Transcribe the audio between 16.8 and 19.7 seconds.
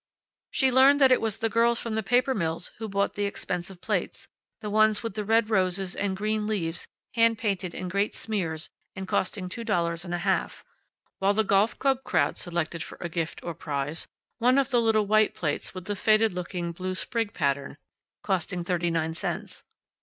sprig pattern, costing thirty nine cents.